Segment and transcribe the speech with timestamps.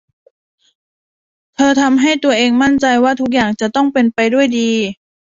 [1.55, 4.71] เธอทำให้ตัวเองมั่นใจว่าทุกอย่างจะต้องเป็นไปด้วยดี